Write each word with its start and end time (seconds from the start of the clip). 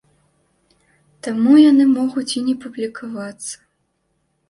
Таму 1.27 1.51
яны 1.71 1.87
могуць 1.99 2.27
і 2.43 2.45
не 2.51 2.59
публікавацца. 2.67 3.51